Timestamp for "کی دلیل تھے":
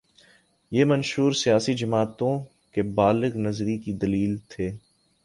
3.77-4.71